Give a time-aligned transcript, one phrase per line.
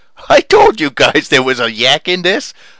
[0.29, 2.55] I told you guys there was a yak in this.